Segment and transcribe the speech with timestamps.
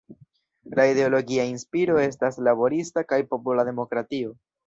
[0.77, 4.35] La ideologia inspiro estas laborista kaj popola demokratio.